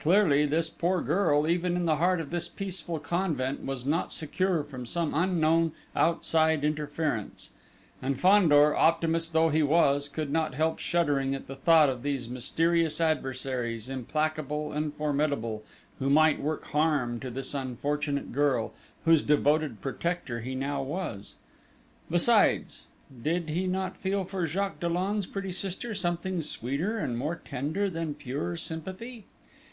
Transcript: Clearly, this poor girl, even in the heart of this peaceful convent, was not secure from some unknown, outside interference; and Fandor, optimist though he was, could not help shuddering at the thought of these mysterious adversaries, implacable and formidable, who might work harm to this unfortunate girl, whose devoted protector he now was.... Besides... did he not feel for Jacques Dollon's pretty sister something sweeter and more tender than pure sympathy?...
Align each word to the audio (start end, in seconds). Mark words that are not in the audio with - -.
Clearly, 0.00 0.44
this 0.46 0.70
poor 0.70 1.00
girl, 1.02 1.46
even 1.46 1.76
in 1.76 1.84
the 1.84 1.96
heart 1.96 2.20
of 2.20 2.30
this 2.30 2.48
peaceful 2.48 2.98
convent, 2.98 3.64
was 3.64 3.84
not 3.84 4.12
secure 4.12 4.62
from 4.64 4.86
some 4.86 5.12
unknown, 5.12 5.72
outside 5.94 6.64
interference; 6.64 7.50
and 8.00 8.18
Fandor, 8.18 8.74
optimist 8.76 9.32
though 9.32 9.50
he 9.50 9.62
was, 9.62 10.08
could 10.08 10.30
not 10.30 10.54
help 10.54 10.78
shuddering 10.78 11.34
at 11.34 11.46
the 11.46 11.56
thought 11.56 11.88
of 11.88 12.02
these 12.02 12.28
mysterious 12.28 13.00
adversaries, 13.00 13.88
implacable 13.88 14.72
and 14.72 14.94
formidable, 14.94 15.64
who 15.98 16.08
might 16.10 16.40
work 16.40 16.64
harm 16.68 17.20
to 17.20 17.30
this 17.30 17.52
unfortunate 17.52 18.32
girl, 18.32 18.72
whose 19.04 19.22
devoted 19.22 19.80
protector 19.80 20.40
he 20.40 20.54
now 20.54 20.82
was.... 20.82 21.34
Besides... 22.10 22.86
did 23.20 23.48
he 23.50 23.66
not 23.66 23.96
feel 23.96 24.24
for 24.24 24.46
Jacques 24.46 24.80
Dollon's 24.80 25.26
pretty 25.26 25.52
sister 25.52 25.92
something 25.92 26.40
sweeter 26.42 26.98
and 26.98 27.18
more 27.18 27.36
tender 27.44 27.90
than 27.90 28.14
pure 28.14 28.56
sympathy?... 28.56 29.24